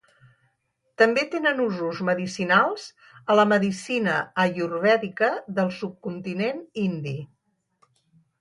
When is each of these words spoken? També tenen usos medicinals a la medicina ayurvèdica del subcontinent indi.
També 1.01 1.25
tenen 1.33 1.59
usos 1.65 1.99
medicinals 2.07 2.87
a 3.33 3.37
la 3.41 3.45
medicina 3.51 4.17
ayurvèdica 4.45 5.31
del 5.61 5.73
subcontinent 5.83 6.67
indi. 6.89 7.15